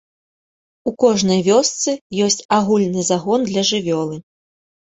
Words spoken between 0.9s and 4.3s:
У кожнай вёсцы ёсць агульны загон для жывёлы.